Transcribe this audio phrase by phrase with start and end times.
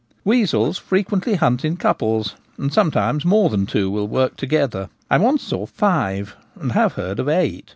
[0.25, 4.89] Weasels frequently hunt in couples, and sometimes more than two will work together.
[5.11, 7.69] I once saw five, and have heard of eight.